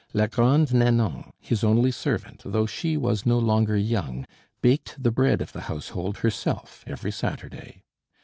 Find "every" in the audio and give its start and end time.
6.87-7.11